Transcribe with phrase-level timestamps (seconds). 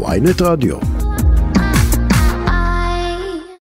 [0.00, 0.76] ויינט רדיו.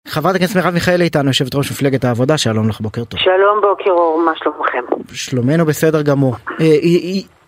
[0.08, 3.20] חברת הכנסת מרב מיכאלי איתנו, יושבת ראש מפלגת העבודה, שלום לך, בוקר טוב.
[3.20, 5.02] שלום בוקר אור, מה שלומכם?
[5.12, 6.34] שלומנו בסדר גמור.
[6.60, 6.66] אה,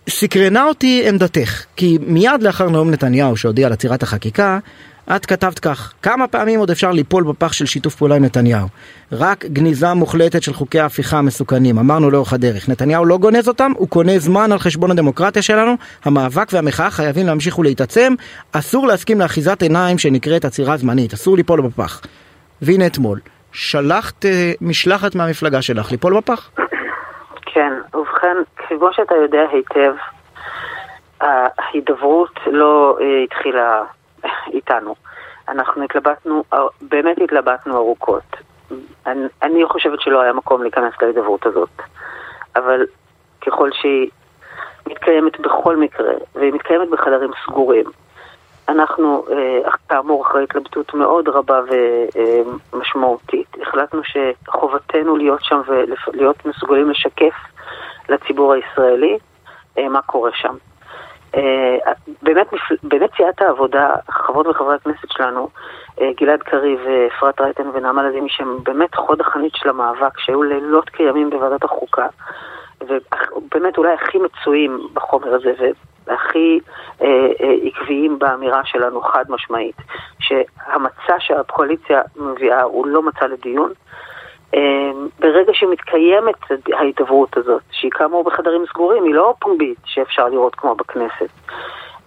[0.09, 4.59] סקרנה אותי עמדתך, כי מיד לאחר נאום נתניהו שהודיע על עצירת החקיקה,
[5.17, 8.67] את כתבת כך, כמה פעמים עוד אפשר ליפול בפח של שיתוף פעולה עם נתניהו?
[9.13, 12.69] רק גניזה מוחלטת של חוקי ההפיכה המסוכנים, אמרנו לאורך הדרך.
[12.69, 15.73] נתניהו לא גונז אותם, הוא קונה זמן על חשבון הדמוקרטיה שלנו,
[16.05, 18.15] המאבק והמחאה חייבים להמשיך ולהתעצם,
[18.53, 22.01] אסור להסכים לאחיזת עיניים שנקראת עצירה זמנית, אסור ליפול בפח.
[22.63, 23.19] והנה אתמול,
[23.53, 26.51] שלחת אה, משלחת מהמפלגה שלך ליפול בפח.
[27.43, 29.95] כן, ובכן, כמו שאתה יודע היטב,
[31.21, 33.83] ההידברות לא אה, התחילה
[34.53, 34.95] איתנו.
[35.49, 38.37] אנחנו התלבטנו, אה, באמת התלבטנו ארוכות.
[39.07, 41.71] אני, אני חושבת שלא היה מקום להיכנס להידברות הזאת,
[42.57, 42.87] אבל
[43.47, 44.11] ככל שהיא
[44.87, 47.85] מתקיימת בכל מקרה, והיא מתקיימת בחדרים סגורים,
[48.69, 51.61] אנחנו, אה, כאמור, אחרי התלבטות מאוד רבה
[52.73, 57.35] ומשמעותית, החלטנו שחובתנו להיות שם ולהיות מסוגלים לשקף
[58.09, 59.19] לציבור הישראלי
[59.79, 60.55] אה, מה קורה שם.
[61.35, 62.47] אה, באמת,
[62.83, 65.49] באמת סיעת העבודה, חברות וחברי הכנסת שלנו,
[66.21, 71.31] גלעד קריב, אפרת רייטן ונעמה לזימי, שהם באמת חוד החנית של המאבק, שהיו לילות כימים
[71.31, 72.07] בוועדת החוקה,
[72.81, 75.53] ובאמת אולי הכי מצויים בחומר הזה,
[76.09, 76.61] והכי
[77.03, 77.07] אה,
[77.41, 79.77] אה, עקביים באמירה שלנו חד משמעית,
[80.21, 83.73] שהמצע שהקואליציה מביאה הוא לא מצע לדיון.
[84.55, 86.35] אה, ברגע שמתקיימת
[86.73, 91.29] ההידברות הזאת, שהיא כאמור בחדרים סגורים, היא לא פומבית שאפשר לראות כמו בכנסת.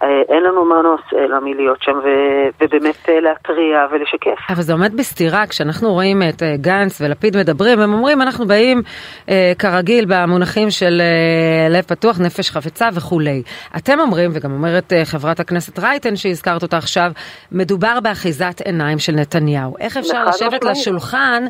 [0.02, 4.50] אה, אין לנו מנוס אלא מלהיות שם ו- ובאמת אה, להתריע ולשקף.
[4.50, 8.82] אבל זה עומד בסתירה, כשאנחנו רואים את אה, גנץ ולפיד מדברים, הם אומרים אנחנו באים
[9.28, 13.42] אה, כרגיל במונחים של אה, לב פתוח, נפש חפצה וכולי.
[13.76, 17.10] אתם אומרים, וגם אומרת אה, חברת הכנסת רייטן שהזכרת אותה עכשיו,
[17.52, 19.74] מדובר באחיזת עיניים של נתניהו.
[19.80, 20.76] איך אפשר לשבת משמעית.
[20.76, 21.44] לשולחן,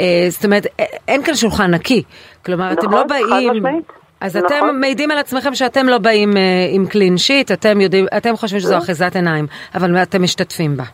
[0.00, 0.66] אה, זאת אומרת,
[1.08, 2.02] אין כאן שולחן נקי.
[2.44, 3.84] כלומר, נכון, אתם לא באים...
[4.20, 4.46] אז נכון.
[4.46, 6.36] אתם מעידים על עצמכם שאתם לא באים uh,
[6.70, 10.84] עם קלין שיט, אתם יודעים, אתם חושבים שזו אחיזת עיניים, אבל אתם משתתפים בה.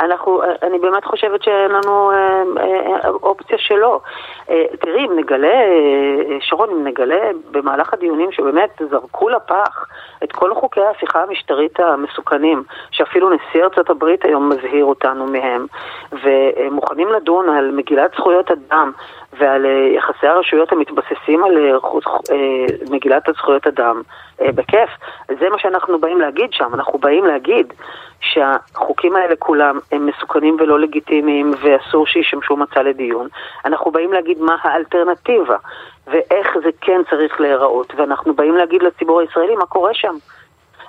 [0.00, 4.00] אנחנו, אני באמת חושבת שאין לנו אה, אה, אופציה שלא.
[4.50, 9.86] אה, תראי, אם נגלה, אה, שרון, אם נגלה במהלך הדיונים שבאמת זרקו לפח
[10.24, 15.66] את כל חוקי ההפיכה המשטרית המסוכנים, שאפילו נשיא ארצות הברית היום מזהיר אותנו מהם,
[16.12, 18.92] ומוכנים לדון על מגילת זכויות אדם
[19.32, 21.72] ועל אה, יחסי הרשויות המתבססים על אה,
[22.30, 24.02] אה, מגילת הזכויות אדם,
[24.40, 24.90] בכיף.
[25.40, 27.72] זה מה שאנחנו באים להגיד שם, אנחנו באים להגיד
[28.20, 33.28] שהחוקים האלה כולם הם מסוכנים ולא לגיטימיים ואסור שישמשו מצע לדיון.
[33.64, 35.56] אנחנו באים להגיד מה האלטרנטיבה
[36.06, 40.14] ואיך זה כן צריך להיראות, ואנחנו באים להגיד לציבור הישראלי מה קורה שם.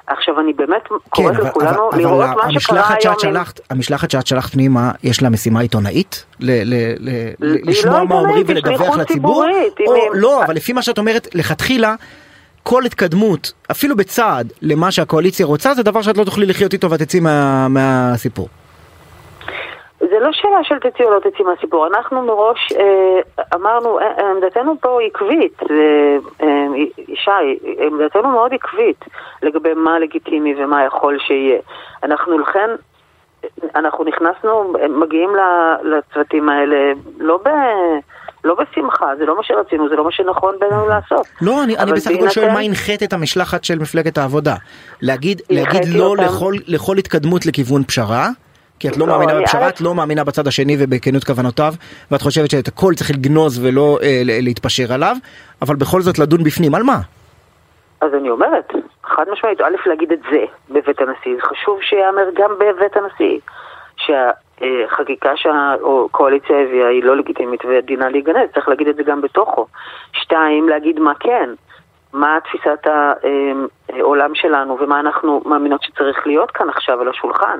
[0.08, 3.20] עכשיו אני באמת כן, קוראת אבל, לכולנו אבל, לראות אבל מה שקרה היום.
[3.20, 6.26] שלחת, המשלחת שאת שלחת פנימה, יש לה משימה עיתונאית?
[6.40, 9.46] ל, ל, ל, ל, לשמוע לא מה אומרים ולדווח לציבור?
[9.88, 11.96] או לא, אבל לפי מה שאת אומרת, לכתחילה...
[12.64, 17.20] כל התקדמות, אפילו בצעד, למה שהקואליציה רוצה, זה דבר שאת לא תוכלי לחיות איתו ותצאי
[17.20, 18.48] מה, מהסיפור.
[20.20, 21.88] זה לא שאלה של תצאי או לא תצאי מהסיפור.
[21.88, 26.66] אנחנו מראש אה, אמרנו, אה, עמדתנו פה עקבית, אה, אה,
[27.08, 29.06] ישי, עמדתנו מאוד עקבית
[29.44, 31.60] לגבי מה לגיטימי ומה יכול שיהיה.
[32.04, 32.70] אנחנו לכן,
[33.76, 35.30] אנחנו נכנסנו, מגיעים
[35.84, 37.50] לצוותים האלה לא ב...
[38.44, 41.28] לא בשמחה, זה לא מה שרצינו, זה לא מה שנכון בינינו לעשות.
[41.42, 44.56] לא, אני, אני בסך הכל שואל מה הנחית את המשלחת של מפלגת העבודה.
[45.02, 48.30] להגיד, להגיד לא לכל, לכל התקדמות לכיוון פשרה,
[48.80, 51.74] כי את לא, לא מאמינה בפשרה, את לא מאמינה בצד השני ובכנות כוונותיו,
[52.12, 55.16] ואת חושבת שאת הכל צריך לגנוז ולא אה, להתפשר עליו,
[55.62, 56.98] אבל בכל זאת לדון בפנים, על מה?
[58.02, 58.74] אז אני אומרת,
[59.04, 63.40] חד משמעית, א', להגיד את זה בבית הנשיא, זה חשוב שייאמר גם בבית הנשיא,
[63.98, 69.68] שהחקיקה שהקואליציה הביאה היא לא לגיטימית ודינה להיגנז, צריך להגיד את זה גם בתוכו.
[70.14, 71.50] שתיים, להגיד מה כן,
[72.14, 72.88] מה תפיסת
[73.90, 77.60] העולם שלנו ומה אנחנו מאמינות שצריך להיות כאן עכשיו על השולחן.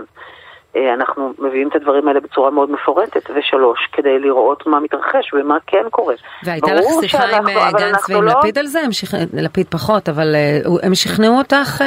[0.76, 5.58] אה, אנחנו מביאים את הדברים האלה בצורה מאוד מפורטת, ושלוש, כדי לראות מה מתרחש ומה
[5.68, 6.16] כן קורה.
[6.44, 8.32] והייתה לך שיחה עם אה, גנץ ועם לא...
[8.32, 8.82] לפיד על זה?
[8.92, 9.14] שכ...
[9.34, 10.36] לפיד פחות, אבל
[10.66, 11.84] uh, הם שכנעו אותך uh,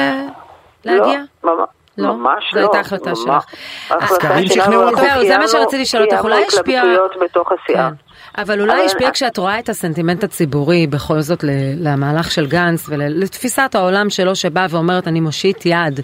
[0.85, 1.21] להגיע?
[1.43, 1.57] לא,
[1.97, 2.61] לא, ממש לא.
[2.61, 3.45] זו הייתה החלטה שלך.
[3.89, 4.99] הסקרים שכנעו אותך?
[4.99, 6.63] זהו, זה מה שרציתי לשאול אותך, אולי השפיע...
[6.63, 7.89] קיימנו התלבטויות בתוך הסיעה.
[8.37, 11.43] אבל אולי השפיע כשאת רואה את הסנטימנט הציבורי בכל זאת
[11.79, 15.99] למהלך של גנץ ולתפיסת העולם שלו שבא ואומרת אני מושיט יד.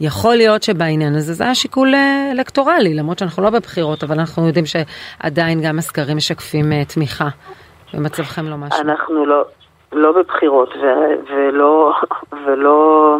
[0.00, 4.46] יכול להיות שבעניין הזה זה היה שיקול אה, אלקטורלי, למרות שאנחנו לא בבחירות, אבל אנחנו
[4.46, 7.28] יודעים שעדיין גם הסקרים משקפים אה, תמיכה.
[7.94, 8.80] במצבכם לא משהו.
[8.80, 9.44] אנחנו לא,
[9.92, 11.92] לא בבחירות ו- ולא,
[12.46, 13.16] ולא,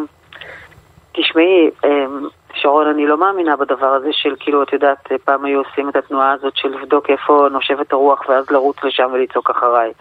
[1.13, 2.29] תשמעי, אמ,
[2.63, 6.33] שרון, אני לא מאמינה בדבר הזה של כאילו, את יודעת, פעם היו עושים את התנועה
[6.33, 9.93] הזאת של לבדוק איפה נושבת הרוח ואז לרוץ לשם ולצעוק אחריי.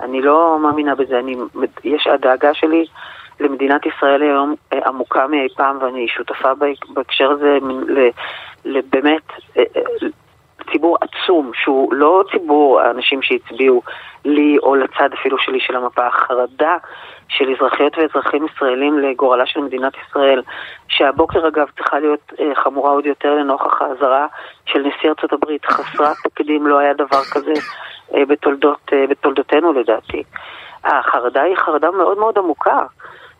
[0.00, 1.36] אני לא מאמינה בזה, אני,
[1.84, 2.84] יש, הדאגה שלי
[3.40, 6.48] למדינת ישראל היום אה, עמוקה מאי פעם ואני שותפה
[6.88, 7.58] בהקשר הזה
[8.64, 9.22] לבאמת
[9.56, 9.82] אה, אה,
[10.72, 13.82] ציבור עצום שהוא לא ציבור האנשים שהצביעו
[14.24, 16.76] לי או לצד אפילו שלי של המפה, החרדה
[17.28, 20.42] של אזרחיות ואזרחים ישראלים לגורלה של מדינת ישראל,
[20.88, 24.26] שהבוקר אגב צריכה להיות אה, חמורה עוד יותר לנוכח האזהרה
[24.66, 27.52] של נשיא ארצות הברית, חסרת תקדים, לא היה דבר כזה
[28.14, 30.22] אה, בתולדות, אה, בתולדותינו לדעתי.
[30.84, 32.82] החרדה היא חרדה מאוד מאוד עמוקה.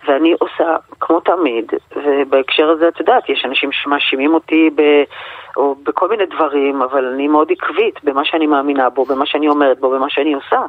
[0.09, 4.83] ואני עושה כמו תמיד, ובהקשר הזה את יודעת, יש אנשים שמאשימים אותי ב,
[5.57, 9.81] או בכל מיני דברים, אבל אני מאוד עקבית במה שאני מאמינה בו, במה שאני אומרת
[9.81, 10.61] בו, במה שאני עושה.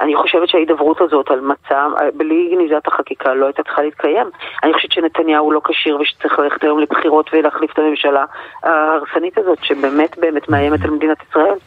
[0.00, 4.26] אני חושבת שההידברות הזאת על מצב, בלי גניזת החקיקה לא הייתה צריכה להתקיים.
[4.62, 8.24] אני חושבת שנתניהו לא כשיר ושצריך ללכת היום לבחירות ולהחליף את הממשלה
[8.62, 11.58] ההרסנית הזאת, שבאמת באמת מאיימת על מדינת ישראל.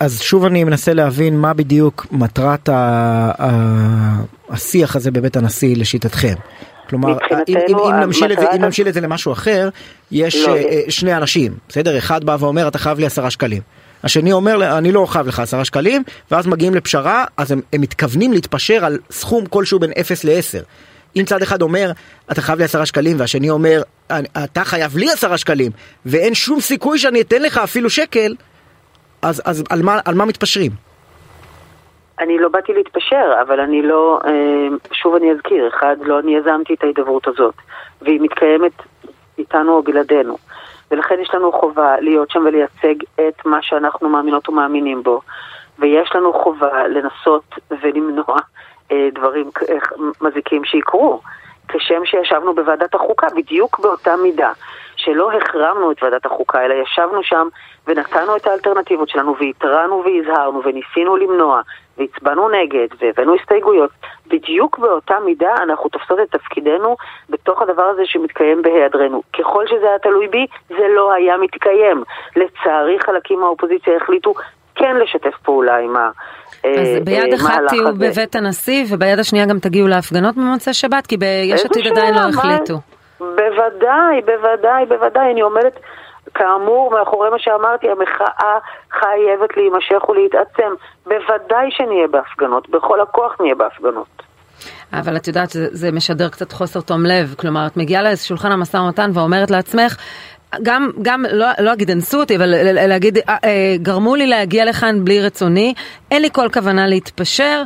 [0.00, 2.68] אז שוב אני מנסה להבין מה בדיוק מטרת
[4.48, 6.34] השיח הזה בבית הנשיא לשיטתכם.
[6.88, 7.18] כלומר,
[7.48, 9.68] אם, אם, אם, נמשיל את זה, אם נמשיל את זה למשהו אחר,
[10.10, 11.98] יש לא, uh, שני אנשים, בסדר?
[11.98, 13.62] אחד בא ואומר אתה חייב לי עשרה שקלים.
[14.04, 18.32] השני אומר אני לא חייב לך עשרה שקלים, ואז מגיעים לפשרה, אז הם, הם מתכוונים
[18.32, 20.64] להתפשר על סכום כלשהו בין 0 ל-10.
[21.16, 21.92] אם צד אחד אומר
[22.32, 23.82] אתה חייב לי עשרה שקלים והשני אומר
[24.44, 25.72] אתה חייב לי עשרה שקלים
[26.06, 28.34] ואין שום סיכוי שאני אתן לך אפילו שקל,
[29.24, 30.72] אז, אז על, מה, על מה מתפשרים?
[32.18, 36.74] אני לא באתי להתפשר, אבל אני לא, אה, שוב אני אזכיר, אחד, לא אני יזמתי
[36.74, 37.54] את ההידברות הזאת,
[38.02, 38.72] והיא מתקיימת
[39.38, 40.38] איתנו או בלעדינו.
[40.90, 45.20] ולכן יש לנו חובה להיות שם ולייצג את מה שאנחנו מאמינות ומאמינים בו.
[45.78, 48.36] ויש לנו חובה לנסות ולמנוע
[48.92, 49.76] אה, דברים אה,
[50.20, 51.20] מזיקים שיקרו.
[51.68, 54.52] כשם שישבנו בוועדת החוקה, בדיוק באותה מידה,
[54.96, 57.48] שלא החרמנו את ועדת החוקה, אלא ישבנו שם
[57.86, 61.60] ונתנו את האלטרנטיבות שלנו והתרענו והזהרנו וניסינו למנוע
[61.98, 63.90] והצבענו נגד והבאנו הסתייגויות.
[64.26, 66.96] בדיוק באותה מידה אנחנו תופסות את תפקידנו
[67.30, 69.22] בתוך הדבר הזה שמתקיים בהיעדרנו.
[69.38, 72.02] ככל שזה היה תלוי בי, זה לא היה מתקיים.
[72.36, 74.34] לצערי חלקים מהאופוזיציה החליטו
[74.74, 76.10] כן לשתף פעולה עם ה...
[76.64, 81.06] אז אה, ביד אה, אחת תהיו בבית הנשיא וביד השנייה גם תגיעו להפגנות במוצאי שבת
[81.06, 82.93] כי ביש עתיד עדיין לא החליטו.
[83.64, 85.78] בוודאי, בוודאי, בוודאי, אני עומדת
[86.34, 88.58] כאמור מאחורי מה שאמרתי, המחאה
[88.92, 90.74] חייבת להימשך ולהתעצם.
[91.06, 94.22] בוודאי שנהיה בהפגנות, בכל הכוח נהיה בהפגנות.
[94.92, 99.10] אבל את יודעת, זה, משדר קצת חוסר תום לב, כלומר, את מגיעה לשולחן המשא ומתן
[99.14, 99.96] ואומרת לעצמך,
[100.62, 102.46] גם, גם לא, לא אגיד אנסו אותי, אבל
[102.88, 105.74] להגיד, אה, אה, גרמו לי להגיע לכאן בלי רצוני,
[106.10, 107.62] אין לי כל כוונה להתפשר,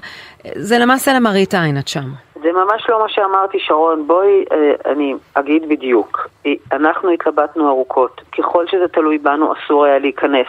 [0.57, 2.28] זה למעשה למראית עין את שם.
[2.43, 4.07] זה ממש לא מה שאמרתי, שרון.
[4.07, 6.29] בואי, אה, אני אגיד בדיוק.
[6.73, 8.21] אנחנו התלבטנו ארוכות.
[8.39, 10.47] ככל שזה תלוי בנו, אסור היה להיכנס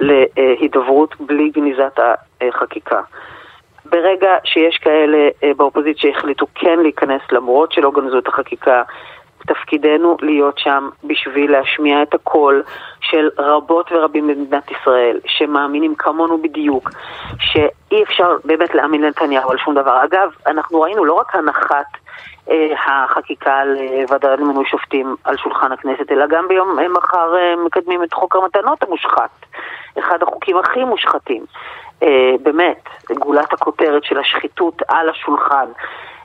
[0.00, 1.98] להידברות בלי גניזת
[2.40, 3.00] החקיקה.
[3.84, 8.82] ברגע שיש כאלה באופוזיציה שהחליטו כן להיכנס למרות שלא גנזו את החקיקה,
[9.46, 12.62] תפקידנו להיות שם בשביל להשמיע את הקול
[13.00, 16.90] של רבות ורבים במדינת ישראל, שמאמינים כמונו בדיוק,
[17.38, 20.04] שאי אפשר באמת להאמין לנתניהו על שום דבר.
[20.04, 21.86] אגב, אנחנו ראינו לא רק הנחת
[22.50, 27.36] אה, החקיקה על אה, ועדה למינוי שופטים על שולחן הכנסת, אלא גם ביום אה, מחר
[27.36, 29.30] אה, מקדמים את חוק המתנות המושחת,
[29.98, 31.44] אחד החוקים הכי מושחתים.
[32.04, 35.66] אה, באמת, גולת הכותרת של השחיתות על השולחן.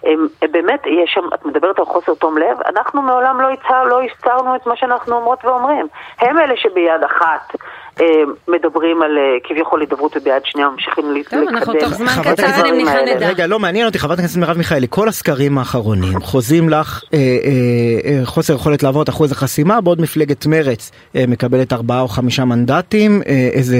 [0.03, 4.01] הם, באמת, יש שם, את מדברת על חוסר תום לב, אנחנו מעולם לא, יצר, לא
[4.01, 5.87] הסתרנו את מה שאנחנו אומרות ואומרים.
[6.19, 7.55] הם אלה שביד אחת
[8.01, 8.05] אה,
[8.47, 11.39] מדברים על אה, כביכול הידברות וביד שנייה ממשיכים לקדם.
[11.39, 13.29] טוב, אנחנו תוך זמן קצר אם בכלל נדע.
[13.29, 18.11] רגע, לא, מעניין אותי, חברת הכנסת מרב מיכאלי, כל הסקרים האחרונים חוזים לך אה, אה,
[18.11, 22.45] אה, חוסר יכולת לעבור את אחוז החסימה, בעוד מפלגת מרץ אה, מקבלת ארבעה או חמישה
[22.45, 23.77] מנדטים, אה, איזה...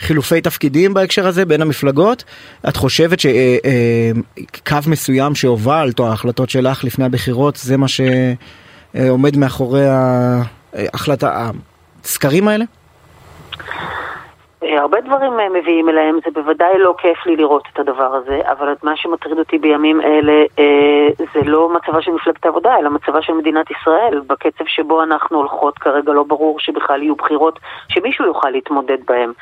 [0.00, 2.24] אה, חילופי תפקידים בהקשר הזה בין המפלגות?
[2.68, 9.36] את חושבת שקו אה, אה, מסוים שהובלת או ההחלטות שלך לפני הבחירות זה מה שעומד
[9.36, 9.86] מאחורי
[10.72, 11.50] ההחלטה,
[12.04, 12.64] הסקרים האלה?
[14.66, 18.40] אה, הרבה דברים אה, מביאים אליהם, זה בוודאי לא כיף לי לראות את הדבר הזה,
[18.50, 23.22] אבל מה שמטריד אותי בימים אלה אה, זה לא מצבה של מפלגת העבודה, אלא מצבה
[23.22, 24.20] של מדינת ישראל.
[24.26, 27.58] בקצב שבו אנחנו הולכות כרגע לא ברור שבכלל יהיו בחירות
[27.88, 29.32] שמישהו יוכל להתמודד בהן.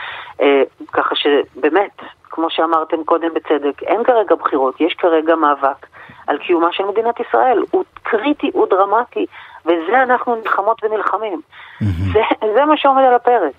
[0.92, 5.86] ככה שבאמת, כמו שאמרתם קודם בצדק, אין כרגע בחירות, יש כרגע מאבק
[6.26, 7.62] על קיומה של מדינת ישראל.
[7.70, 9.26] הוא קריטי, הוא דרמטי,
[9.66, 11.40] וזה אנחנו נלחמות ונלחמים.
[11.40, 12.12] Mm-hmm.
[12.12, 12.20] זה,
[12.54, 13.52] זה מה שעומד על הפרק.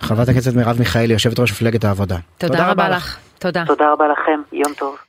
[0.00, 2.16] חברת הכנסת מרב מיכאלי, יושבת ראש מפלגת העבודה.
[2.38, 3.18] תודה, תודה רבה לך.
[3.38, 3.64] תודה.
[3.66, 5.07] תודה רבה לכם, יום טוב.